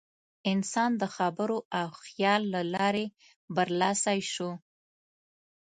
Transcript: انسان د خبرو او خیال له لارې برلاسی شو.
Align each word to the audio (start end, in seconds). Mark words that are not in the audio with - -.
انسان 0.51 0.91
د 1.01 1.03
خبرو 1.15 1.57
او 1.79 1.87
خیال 2.03 2.41
له 2.53 2.61
لارې 2.73 3.05
برلاسی 3.55 4.19
شو. 4.33 4.51